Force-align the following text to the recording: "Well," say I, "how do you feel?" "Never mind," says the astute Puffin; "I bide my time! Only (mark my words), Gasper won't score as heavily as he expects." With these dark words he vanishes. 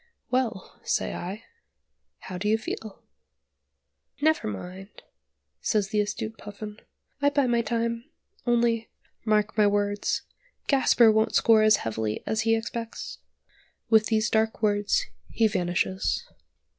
"Well," 0.31 0.79
say 0.83 1.13
I, 1.13 1.43
"how 2.21 2.39
do 2.39 2.47
you 2.49 2.57
feel?" 2.57 3.03
"Never 4.19 4.47
mind," 4.47 5.03
says 5.59 5.89
the 5.89 6.01
astute 6.01 6.39
Puffin; 6.39 6.77
"I 7.21 7.29
bide 7.29 7.51
my 7.51 7.61
time! 7.61 8.05
Only 8.47 8.89
(mark 9.25 9.55
my 9.55 9.67
words), 9.67 10.23
Gasper 10.65 11.11
won't 11.11 11.35
score 11.35 11.61
as 11.61 11.75
heavily 11.85 12.23
as 12.25 12.41
he 12.41 12.55
expects." 12.55 13.19
With 13.91 14.07
these 14.07 14.31
dark 14.31 14.63
words 14.63 15.05
he 15.29 15.47
vanishes. 15.47 16.27